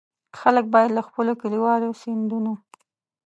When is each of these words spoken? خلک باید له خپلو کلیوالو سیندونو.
خلک 0.39 0.65
باید 0.73 0.89
له 0.97 1.01
خپلو 1.07 1.31
کلیوالو 1.41 1.97
سیندونو. 2.01 2.53